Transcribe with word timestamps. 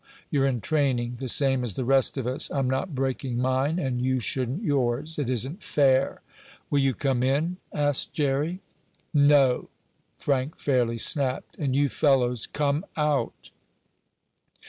You're 0.31 0.47
in 0.47 0.61
training, 0.61 1.17
the 1.19 1.29
same 1.29 1.63
as 1.63 1.75
the 1.75 1.85
rest 1.85 2.17
of 2.17 2.25
us. 2.25 2.49
I'm 2.49 2.67
not 2.67 2.95
breaking 2.95 3.37
mine, 3.37 3.77
and 3.77 4.01
you 4.01 4.19
shouldn't 4.19 4.63
yours. 4.63 5.19
It 5.19 5.29
isn't 5.29 5.61
fair." 5.61 6.21
"Will 6.71 6.79
you 6.79 6.95
come 6.95 7.21
in?" 7.21 7.57
asked 7.71 8.11
Jerry. 8.11 8.61
"No!" 9.13 9.69
Frank 10.17 10.57
fairly 10.57 10.97
snapped. 10.97 11.55
"And 11.59 11.75
you 11.75 11.87
fellows 11.87 12.47
come 12.47 12.83
out!" 12.97 13.51